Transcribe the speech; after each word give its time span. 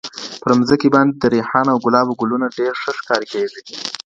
پر 0.41 0.51
مځکي 0.59 0.87
باندې 0.95 1.13
د 1.21 1.23
ریحان 1.33 1.65
او 1.73 1.77
ګلابو 1.85 2.17
ګلونه 2.21 2.47
ډېر 2.57 2.73
ښه 2.81 2.91
ښکاره 2.99 3.25
کېږي. 3.31 3.61